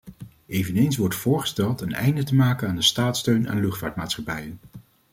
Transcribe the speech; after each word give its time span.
Eveneens 0.45 0.97
wordt 0.97 1.15
voorgesteld 1.15 1.81
een 1.81 1.93
einde 1.93 2.23
te 2.23 2.35
maken 2.35 2.67
aan 2.67 2.75
de 2.75 2.81
staatssteun 2.81 3.49
aan 3.49 3.59
luchtvaartmaatschappijen. 3.59 4.59